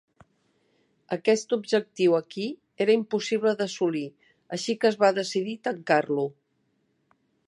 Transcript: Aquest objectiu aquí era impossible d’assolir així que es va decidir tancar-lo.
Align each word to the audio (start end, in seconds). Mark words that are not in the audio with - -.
Aquest 1.17 1.53
objectiu 1.57 2.15
aquí 2.19 2.45
era 2.85 2.95
impossible 3.01 3.53
d’assolir 3.59 4.03
així 4.57 4.77
que 4.83 4.91
es 4.93 4.97
va 5.05 5.13
decidir 5.19 5.55
tancar-lo. 5.69 6.25